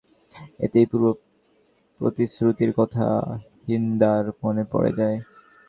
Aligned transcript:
এতেই 0.59 0.85
পূর্ব 0.91 1.05
প্রতিশ্রুতির 2.01 2.71
কথা 2.79 3.05
হিন্দার 3.67 4.23
মনে 4.41 4.63
পড়ে 4.71 4.91
যায়। 4.99 5.17